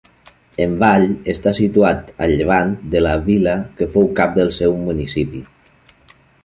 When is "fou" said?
3.97-4.13